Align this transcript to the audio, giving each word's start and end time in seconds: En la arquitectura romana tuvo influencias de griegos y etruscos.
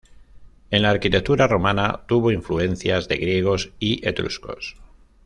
En 0.71 0.81
la 0.81 0.89
arquitectura 0.89 1.45
romana 1.47 2.01
tuvo 2.07 2.31
influencias 2.31 3.07
de 3.07 3.17
griegos 3.17 3.71
y 3.77 4.03
etruscos. 4.07 4.75